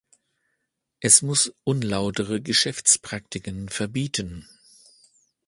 Es 0.99 1.21
muss 1.21 1.53
unlautere 1.63 2.41
Geschäftspraktiken 2.41 3.69
verbieten. 3.69 4.49